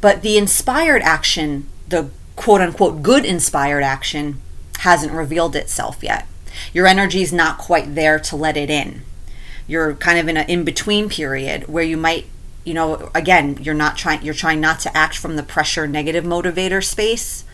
But 0.01 0.23
the 0.23 0.37
inspired 0.37 1.03
action, 1.03 1.69
the 1.89 2.11
quote 2.37 2.61
unquote 2.61 3.03
good 3.03 3.25
inspired 3.25 3.83
action 3.83 4.41
hasn't 4.81 5.13
revealed 5.13 5.57
itself 5.57 6.03
yet. 6.03 6.27
Your 6.73 6.87
energy 6.87 7.23
is 7.23 7.33
not 7.33 7.59
quite 7.59 7.95
there 7.95 8.19
to 8.21 8.37
let 8.37 8.57
it 8.57 8.71
in. 8.71 9.03
You're 9.67 9.95
kind 9.95 10.19
of 10.19 10.29
in 10.29 10.37
an 10.37 10.49
in 10.49 10.65
between 10.65 11.09
period 11.09 11.69
where 11.69 11.85
you 11.85 11.97
might, 11.97 12.27
you 12.65 12.75
know, 12.75 13.11
again, 13.15 13.59
you're 13.63 13.75
not 13.75 13.97
trying 13.97 14.23
you're 14.23 14.35
trying 14.35 14.61
not 14.61 14.79
to 14.81 14.97
act 14.97 15.17
from 15.17 15.37
the 15.37 15.43
pressure 15.43 15.89
negative 15.89 16.25
motivator 16.25 16.85
space, 16.85 17.45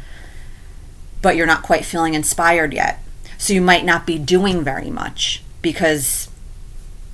but 1.22 1.36
you're 1.36 1.46
not 1.46 1.62
quite 1.62 1.84
feeling 1.84 2.14
inspired 2.14 2.74
yet. 2.74 3.02
So 3.40 3.54
you 3.54 3.62
might 3.62 3.86
not 3.86 4.06
be 4.06 4.18
doing 4.18 4.62
very 4.62 4.90
much 4.90 5.42
because 5.62 6.28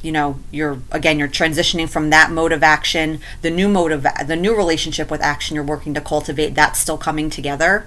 you 0.03 0.11
know 0.11 0.41
you're 0.51 0.79
again 0.91 1.21
you're 1.21 1.29
transitioning 1.29 1.89
from 1.89 2.11
that 2.11 2.33
mode 2.33 2.51
of 2.51 2.65
action 2.65 3.21
the 3.43 3.51
new 3.51 3.69
mode 3.69 3.93
of 3.93 4.05
the 4.27 4.35
new 4.35 4.55
relationship 4.55 5.09
with 5.09 5.23
action 5.23 5.55
you're 5.55 5.65
working 5.65 5.95
to 5.95 6.01
cultivate 6.01 6.57
that's 6.57 6.81
still 6.81 6.99
coming 6.99 7.31
together 7.31 7.87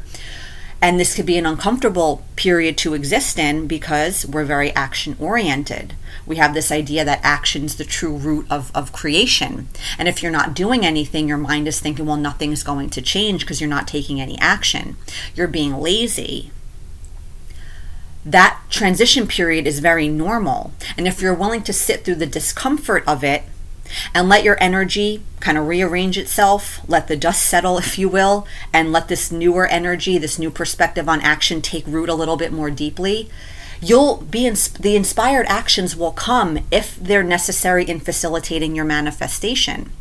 and 0.82 0.98
this 0.98 1.16
could 1.16 1.26
be 1.26 1.38
an 1.38 1.46
uncomfortable 1.46 2.24
period 2.38 2.78
to 2.78 2.94
exist 2.94 3.38
in 3.38 3.68
because 3.68 4.26
we're 4.26 4.46
very 4.46 4.74
action 4.74 5.18
oriented. 5.20 5.94
We 6.26 6.38
have 6.38 6.54
this 6.54 6.72
idea 6.72 7.04
that 7.04 7.20
action's 7.22 7.76
the 7.76 7.84
true 7.84 8.16
root 8.16 8.48
of, 8.50 8.72
of 8.74 8.94
creation. 8.94 9.68
And 9.98 10.08
if 10.08 10.24
you're 10.24 10.32
not 10.32 10.54
doing 10.54 10.86
anything, 10.86 11.28
your 11.28 11.38
mind 11.38 11.68
is 11.68 11.82
thinking, 11.82 12.06
well, 12.06 12.16
nothing's 12.16 12.64
going 12.64 12.92
to 12.92 13.02
change 13.02 13.42
because 13.42 13.60
you're 13.60 13.70
not 13.70 13.90
taking 13.90 14.22
any 14.22 14.40
action. 14.40 14.96
You're 15.36 15.50
being 15.50 15.76
lazy. 15.76 16.52
That 18.26 18.60
transition 18.70 19.28
period 19.28 19.66
is 19.66 19.80
very 19.80 20.08
normal. 20.08 20.74
And 20.98 21.08
if 21.08 21.22
you're 21.22 21.34
willing 21.34 21.64
to 21.64 21.74
sit 21.74 22.04
through 22.04 22.16
the 22.16 22.26
discomfort 22.26 23.04
of 23.08 23.24
it, 23.24 23.44
and 24.14 24.30
let 24.30 24.44
your 24.44 24.58
energy 24.62 25.24
kind 25.40 25.58
of 25.58 25.68
rearrange 25.68 26.18
itself, 26.18 26.82
let 26.88 27.08
the 27.08 27.16
dust 27.16 27.44
settle, 27.44 27.78
if 27.78 27.98
you 27.98 28.10
will, 28.10 28.46
and 28.74 28.92
let 28.92 29.08
this 29.08 29.32
newer 29.32 29.68
energy, 29.68 30.18
this 30.18 30.40
new 30.40 30.52
perspective 30.52 31.10
on 31.10 31.22
action 31.22 31.62
take 31.62 31.88
root 31.88 32.10
a 32.10 32.14
little 32.14 32.38
bit 32.38 32.52
more 32.52 32.70
deeply. 32.70 33.30
You'll 33.82 34.18
be 34.18 34.46
in, 34.46 34.56
the 34.80 34.96
inspired 34.96 35.46
actions 35.48 35.96
will 35.96 36.12
come 36.12 36.60
if 36.70 36.98
they're 36.98 37.24
necessary 37.24 37.86
in 37.86 38.00
facilitating 38.00 38.76
your 38.76 38.86
manifestation. 38.86 39.92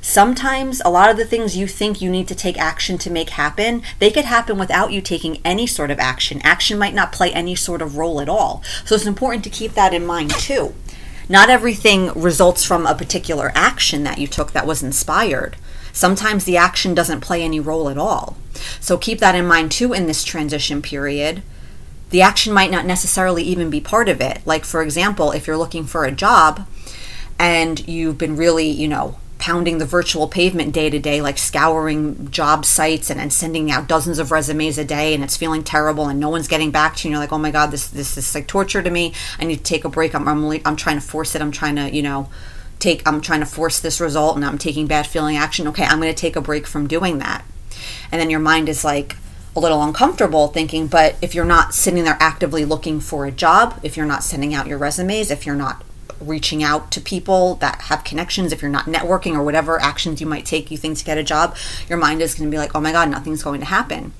Sometimes 0.00 0.80
a 0.84 0.90
lot 0.90 1.10
of 1.10 1.16
the 1.16 1.24
things 1.24 1.56
you 1.56 1.66
think 1.66 2.00
you 2.00 2.10
need 2.10 2.28
to 2.28 2.34
take 2.34 2.58
action 2.58 2.98
to 2.98 3.10
make 3.10 3.30
happen, 3.30 3.82
they 3.98 4.10
could 4.10 4.24
happen 4.24 4.58
without 4.58 4.92
you 4.92 5.00
taking 5.00 5.40
any 5.44 5.66
sort 5.66 5.90
of 5.90 5.98
action. 5.98 6.40
Action 6.42 6.78
might 6.78 6.94
not 6.94 7.12
play 7.12 7.32
any 7.32 7.54
sort 7.54 7.82
of 7.82 7.96
role 7.96 8.20
at 8.20 8.28
all. 8.28 8.62
So 8.84 8.94
it's 8.94 9.06
important 9.06 9.44
to 9.44 9.50
keep 9.50 9.72
that 9.72 9.94
in 9.94 10.06
mind 10.06 10.30
too. 10.30 10.74
Not 11.28 11.50
everything 11.50 12.10
results 12.14 12.64
from 12.64 12.86
a 12.86 12.94
particular 12.94 13.52
action 13.54 14.02
that 14.04 14.18
you 14.18 14.26
took 14.26 14.52
that 14.52 14.66
was 14.66 14.82
inspired. 14.82 15.56
Sometimes 15.92 16.44
the 16.44 16.56
action 16.56 16.94
doesn't 16.94 17.20
play 17.20 17.42
any 17.42 17.60
role 17.60 17.88
at 17.88 17.98
all. 17.98 18.36
So 18.80 18.96
keep 18.96 19.18
that 19.18 19.34
in 19.34 19.46
mind 19.46 19.72
too 19.72 19.92
in 19.92 20.06
this 20.06 20.24
transition 20.24 20.80
period. 20.80 21.42
The 22.10 22.22
action 22.22 22.54
might 22.54 22.70
not 22.70 22.86
necessarily 22.86 23.42
even 23.42 23.68
be 23.68 23.80
part 23.80 24.08
of 24.08 24.20
it. 24.20 24.40
Like, 24.46 24.64
for 24.64 24.82
example, 24.82 25.32
if 25.32 25.46
you're 25.46 25.58
looking 25.58 25.84
for 25.84 26.04
a 26.04 26.12
job 26.12 26.66
and 27.38 27.86
you've 27.86 28.16
been 28.16 28.36
really, 28.36 28.68
you 28.68 28.88
know, 28.88 29.18
pounding 29.48 29.78
the 29.78 29.86
virtual 29.86 30.28
pavement 30.28 30.74
day 30.74 30.90
to 30.90 30.98
day, 30.98 31.22
like 31.22 31.38
scouring 31.38 32.30
job 32.30 32.66
sites 32.66 33.08
and, 33.08 33.18
and 33.18 33.32
sending 33.32 33.70
out 33.70 33.88
dozens 33.88 34.18
of 34.18 34.30
resumes 34.30 34.76
a 34.76 34.84
day, 34.84 35.14
and 35.14 35.24
it's 35.24 35.38
feeling 35.38 35.64
terrible, 35.64 36.06
and 36.06 36.20
no 36.20 36.28
one's 36.28 36.46
getting 36.46 36.70
back 36.70 36.94
to 36.94 37.08
you. 37.08 37.08
And 37.08 37.12
you're 37.12 37.20
like, 37.20 37.32
oh 37.32 37.38
my 37.38 37.50
god, 37.50 37.70
this 37.70 37.88
this 37.88 38.18
is 38.18 38.34
like 38.34 38.46
torture 38.46 38.82
to 38.82 38.90
me. 38.90 39.14
I 39.38 39.46
need 39.46 39.56
to 39.56 39.62
take 39.62 39.86
a 39.86 39.88
break. 39.88 40.14
I'm 40.14 40.28
I'm, 40.28 40.42
really, 40.42 40.60
I'm 40.66 40.76
trying 40.76 40.96
to 40.96 41.00
force 41.00 41.34
it. 41.34 41.40
I'm 41.40 41.50
trying 41.50 41.76
to 41.76 41.90
you 41.90 42.02
know 42.02 42.28
take. 42.78 43.08
I'm 43.08 43.22
trying 43.22 43.40
to 43.40 43.46
force 43.46 43.80
this 43.80 44.02
result, 44.02 44.36
and 44.36 44.44
I'm 44.44 44.58
taking 44.58 44.86
bad 44.86 45.06
feeling 45.06 45.38
action. 45.38 45.66
Okay, 45.68 45.84
I'm 45.84 45.98
going 45.98 46.14
to 46.14 46.20
take 46.20 46.36
a 46.36 46.42
break 46.42 46.66
from 46.66 46.86
doing 46.86 47.16
that. 47.20 47.42
And 48.12 48.20
then 48.20 48.28
your 48.28 48.40
mind 48.40 48.68
is 48.68 48.84
like 48.84 49.16
a 49.56 49.60
little 49.60 49.82
uncomfortable 49.82 50.48
thinking, 50.48 50.88
but 50.88 51.16
if 51.22 51.34
you're 51.34 51.46
not 51.46 51.72
sitting 51.72 52.04
there 52.04 52.18
actively 52.20 52.66
looking 52.66 53.00
for 53.00 53.24
a 53.24 53.30
job, 53.30 53.80
if 53.82 53.96
you're 53.96 54.04
not 54.04 54.22
sending 54.22 54.52
out 54.52 54.66
your 54.66 54.76
resumes, 54.76 55.30
if 55.30 55.46
you're 55.46 55.56
not 55.56 55.82
reaching 56.20 56.62
out 56.62 56.90
to 56.92 57.00
people 57.00 57.56
that 57.56 57.82
have 57.82 58.04
connections, 58.04 58.52
if 58.52 58.62
you're 58.62 58.70
not 58.70 58.86
networking 58.86 59.34
or 59.34 59.42
whatever 59.42 59.80
actions 59.80 60.20
you 60.20 60.26
might 60.26 60.46
take, 60.46 60.70
you 60.70 60.76
think 60.76 60.98
to 60.98 61.04
get 61.04 61.18
a 61.18 61.22
job, 61.22 61.56
your 61.88 61.98
mind 61.98 62.22
is 62.22 62.34
going 62.34 62.48
to 62.48 62.54
be 62.54 62.58
like, 62.58 62.74
oh 62.74 62.80
my 62.80 62.92
God, 62.92 63.10
nothing's 63.10 63.42
going 63.42 63.60
to 63.60 63.66
happen. 63.66 64.12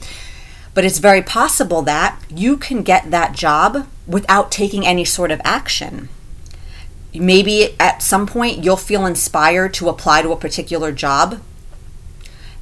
But 0.74 0.84
it's 0.84 0.98
very 0.98 1.22
possible 1.22 1.82
that 1.82 2.20
you 2.28 2.56
can 2.56 2.82
get 2.82 3.10
that 3.10 3.32
job 3.32 3.86
without 4.06 4.52
taking 4.52 4.86
any 4.86 5.04
sort 5.04 5.30
of 5.30 5.40
action. 5.44 6.08
Maybe 7.14 7.74
at 7.80 8.02
some 8.02 8.26
point 8.26 8.62
you'll 8.62 8.76
feel 8.76 9.06
inspired 9.06 9.74
to 9.74 9.88
apply 9.88 10.22
to 10.22 10.30
a 10.30 10.36
particular 10.36 10.92
job 10.92 11.40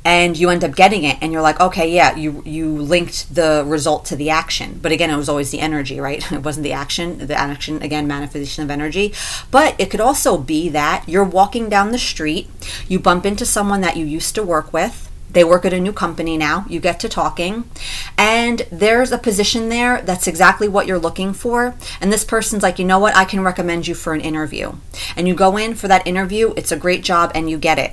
and 0.06 0.38
you 0.38 0.50
end 0.50 0.62
up 0.62 0.76
getting 0.76 1.02
it 1.02 1.18
and 1.20 1.32
you're 1.32 1.42
like 1.42 1.60
okay 1.60 1.92
yeah 1.92 2.14
you 2.14 2.40
you 2.46 2.76
linked 2.76 3.34
the 3.34 3.64
result 3.66 4.04
to 4.06 4.14
the 4.14 4.30
action. 4.30 4.78
But 4.80 4.92
again 4.92 5.10
it 5.10 5.16
was 5.16 5.28
always 5.28 5.50
the 5.50 5.58
energy 5.58 6.00
right? 6.00 6.22
It 6.36 6.44
wasn't 6.44 6.62
the 6.64 6.72
action 6.72 7.18
the 7.18 7.34
action 7.34 7.82
again 7.82 8.06
manifestation 8.06 8.62
of 8.62 8.70
energy. 8.70 9.12
But 9.50 9.74
it 9.78 9.90
could 9.90 10.00
also 10.00 10.38
be 10.38 10.68
that 10.68 11.08
you're 11.08 11.24
walking 11.24 11.68
down 11.68 11.90
the 11.90 11.98
street 11.98 12.48
you 12.86 13.00
bump 13.00 13.26
into 13.26 13.44
someone 13.44 13.80
that 13.80 13.96
you 13.96 14.06
used 14.06 14.36
to 14.36 14.44
work 14.44 14.72
with. 14.72 15.10
They 15.28 15.42
work 15.42 15.64
at 15.64 15.72
a 15.72 15.80
new 15.80 15.92
company 15.92 16.38
now. 16.38 16.64
You 16.68 16.78
get 16.78 17.00
to 17.00 17.08
talking 17.08 17.68
and 18.16 18.62
there's 18.70 19.10
a 19.10 19.18
position 19.18 19.70
there 19.70 20.02
that's 20.02 20.28
exactly 20.28 20.68
what 20.68 20.86
you're 20.86 21.00
looking 21.00 21.32
for. 21.32 21.74
And 22.00 22.12
this 22.12 22.24
person's 22.24 22.62
like 22.62 22.78
you 22.78 22.84
know 22.84 23.00
what? 23.00 23.16
I 23.16 23.24
can 23.24 23.40
recommend 23.40 23.88
you 23.88 23.96
for 23.96 24.14
an 24.14 24.20
interview. 24.20 24.74
And 25.16 25.26
you 25.26 25.34
go 25.34 25.56
in 25.56 25.74
for 25.74 25.88
that 25.88 26.06
interview 26.06 26.54
it's 26.56 26.70
a 26.70 26.82
great 26.84 27.02
job 27.02 27.32
and 27.34 27.50
you 27.50 27.58
get 27.58 27.80
it 27.80 27.92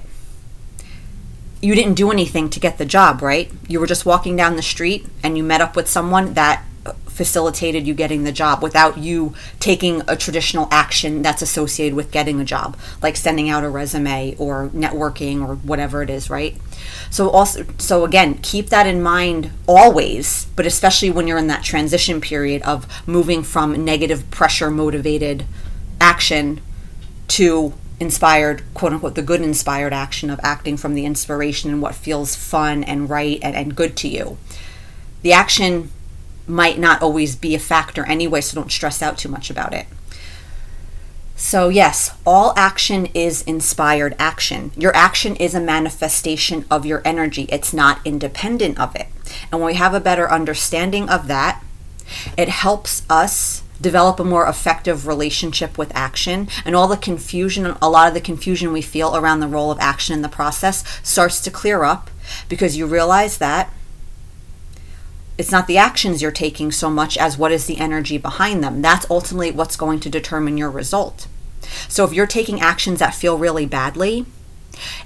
you 1.63 1.75
didn't 1.75 1.93
do 1.93 2.11
anything 2.11 2.49
to 2.49 2.59
get 2.59 2.77
the 2.77 2.85
job, 2.85 3.21
right? 3.21 3.49
You 3.69 3.79
were 3.79 3.87
just 3.87 4.05
walking 4.05 4.35
down 4.35 4.57
the 4.57 4.61
street 4.61 5.05
and 5.23 5.37
you 5.37 5.43
met 5.43 5.61
up 5.61 5.77
with 5.77 5.87
someone 5.87 6.33
that 6.33 6.61
uh, 6.85 6.91
facilitated 7.07 7.87
you 7.87 7.93
getting 7.93 8.25
the 8.25 8.33
job 8.33 8.61
without 8.61 8.97
you 8.97 9.33
taking 9.61 10.01
a 10.05 10.17
traditional 10.17 10.67
action 10.71 11.21
that's 11.21 11.41
associated 11.41 11.95
with 11.95 12.11
getting 12.11 12.41
a 12.41 12.43
job, 12.43 12.75
like 13.01 13.15
sending 13.15 13.49
out 13.49 13.63
a 13.63 13.69
resume 13.69 14.35
or 14.37 14.67
networking 14.73 15.47
or 15.47 15.55
whatever 15.55 16.03
it 16.03 16.09
is, 16.09 16.29
right? 16.29 16.57
So 17.09 17.29
also 17.29 17.65
so 17.77 18.03
again, 18.03 18.39
keep 18.39 18.67
that 18.67 18.85
in 18.85 19.01
mind 19.01 19.49
always, 19.65 20.47
but 20.57 20.65
especially 20.65 21.11
when 21.11 21.27
you're 21.27 21.37
in 21.37 21.47
that 21.47 21.63
transition 21.63 22.19
period 22.19 22.61
of 22.63 23.07
moving 23.07 23.41
from 23.41 23.85
negative 23.85 24.29
pressure 24.31 24.69
motivated 24.69 25.45
action 26.01 26.59
to 27.29 27.73
inspired, 28.03 28.61
quote 28.75 28.93
unquote, 28.93 29.15
the 29.15 29.23
good 29.23 29.41
inspired 29.41 29.93
action 29.93 30.29
of 30.29 30.39
acting 30.43 30.77
from 30.77 30.93
the 30.93 31.05
inspiration 31.05 31.71
and 31.71 31.81
what 31.81 31.95
feels 31.95 32.35
fun 32.35 32.83
and 32.83 33.09
right 33.09 33.39
and, 33.41 33.55
and 33.55 33.75
good 33.75 33.95
to 33.97 34.07
you. 34.07 34.37
The 35.23 35.33
action 35.33 35.89
might 36.45 36.77
not 36.77 37.01
always 37.01 37.35
be 37.35 37.55
a 37.55 37.59
factor 37.59 38.05
anyway, 38.05 38.41
so 38.41 38.55
don't 38.59 38.71
stress 38.71 39.01
out 39.01 39.17
too 39.17 39.29
much 39.29 39.49
about 39.49 39.73
it. 39.73 39.87
So, 41.35 41.69
yes, 41.69 42.15
all 42.25 42.53
action 42.55 43.07
is 43.13 43.41
inspired 43.43 44.15
action. 44.19 44.71
Your 44.77 44.95
action 44.95 45.35
is 45.37 45.55
a 45.55 45.59
manifestation 45.59 46.65
of 46.69 46.85
your 46.85 47.01
energy, 47.03 47.47
it's 47.49 47.73
not 47.73 48.05
independent 48.05 48.79
of 48.79 48.95
it. 48.95 49.07
And 49.51 49.59
when 49.59 49.67
we 49.67 49.75
have 49.75 49.93
a 49.93 49.99
better 49.99 50.29
understanding 50.29 51.09
of 51.09 51.27
that, 51.27 51.63
it 52.37 52.49
helps 52.49 53.03
us 53.09 53.63
develop 53.83 54.19
a 54.19 54.23
more 54.23 54.47
effective 54.47 55.05
relationship 55.05 55.77
with 55.77 55.95
action 55.95 56.47
and 56.65 56.75
all 56.75 56.87
the 56.87 56.97
confusion 56.97 57.65
a 57.81 57.89
lot 57.89 58.07
of 58.07 58.13
the 58.13 58.21
confusion 58.21 58.71
we 58.71 58.81
feel 58.81 59.15
around 59.15 59.41
the 59.41 59.47
role 59.47 59.69
of 59.69 59.79
action 59.79 60.15
in 60.15 60.21
the 60.23 60.29
process 60.29 60.83
starts 61.03 61.39
to 61.41 61.51
clear 61.51 61.83
up 61.83 62.09
because 62.49 62.77
you 62.77 62.87
realize 62.87 63.37
that 63.37 63.71
it's 65.37 65.51
not 65.51 65.67
the 65.67 65.77
actions 65.77 66.21
you're 66.21 66.31
taking 66.31 66.71
so 66.71 66.89
much 66.89 67.17
as 67.17 67.37
what 67.37 67.51
is 67.51 67.65
the 67.65 67.77
energy 67.77 68.17
behind 68.17 68.63
them 68.63 68.81
that's 68.81 69.09
ultimately 69.11 69.51
what's 69.51 69.75
going 69.75 69.99
to 69.99 70.09
determine 70.09 70.57
your 70.57 70.71
result 70.71 71.27
so 71.87 72.05
if 72.05 72.13
you're 72.13 72.25
taking 72.25 72.61
actions 72.61 72.99
that 72.99 73.13
feel 73.13 73.37
really 73.37 73.65
badly 73.65 74.25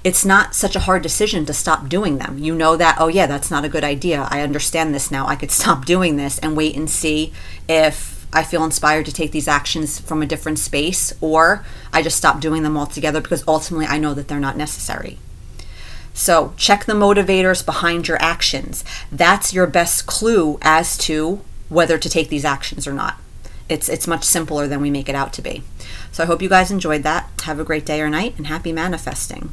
it's 0.02 0.24
not 0.24 0.54
such 0.54 0.76
a 0.76 0.80
hard 0.80 1.02
decision 1.02 1.44
to 1.44 1.52
stop 1.52 1.90
doing 1.90 2.16
them. 2.16 2.38
You 2.38 2.54
know 2.54 2.74
that, 2.76 2.96
oh, 2.98 3.08
yeah, 3.08 3.26
that's 3.26 3.50
not 3.50 3.66
a 3.66 3.68
good 3.68 3.84
idea. 3.84 4.26
I 4.30 4.40
understand 4.40 4.94
this 4.94 5.10
now. 5.10 5.26
I 5.26 5.36
could 5.36 5.50
stop 5.60 5.84
doing 5.84 6.16
this 6.16 6.38
and 6.38 6.56
wait 6.56 6.74
and 6.74 6.88
see 6.88 7.34
if 7.68 8.17
I 8.32 8.42
feel 8.42 8.64
inspired 8.64 9.06
to 9.06 9.12
take 9.12 9.32
these 9.32 9.48
actions 9.48 9.98
from 9.98 10.22
a 10.22 10.26
different 10.26 10.58
space, 10.58 11.14
or 11.20 11.64
I 11.92 12.02
just 12.02 12.16
stop 12.16 12.40
doing 12.40 12.62
them 12.62 12.76
altogether 12.76 13.20
because 13.20 13.44
ultimately 13.48 13.86
I 13.86 13.98
know 13.98 14.14
that 14.14 14.28
they're 14.28 14.40
not 14.40 14.56
necessary. 14.56 15.18
So, 16.12 16.52
check 16.56 16.84
the 16.84 16.94
motivators 16.94 17.64
behind 17.64 18.08
your 18.08 18.20
actions. 18.20 18.84
That's 19.12 19.54
your 19.54 19.68
best 19.68 20.06
clue 20.06 20.58
as 20.62 20.98
to 20.98 21.40
whether 21.68 21.96
to 21.96 22.08
take 22.08 22.28
these 22.28 22.44
actions 22.44 22.86
or 22.86 22.92
not. 22.92 23.18
It's 23.68 23.88
it's 23.88 24.06
much 24.06 24.24
simpler 24.24 24.66
than 24.66 24.80
we 24.80 24.90
make 24.90 25.08
it 25.08 25.14
out 25.14 25.32
to 25.34 25.42
be. 25.42 25.62
So 26.10 26.22
I 26.22 26.26
hope 26.26 26.42
you 26.42 26.48
guys 26.48 26.70
enjoyed 26.70 27.02
that. 27.02 27.30
Have 27.44 27.60
a 27.60 27.64
great 27.64 27.84
day 27.84 28.00
or 28.00 28.08
night 28.08 28.34
and 28.38 28.46
happy 28.46 28.72
manifesting. 28.72 29.52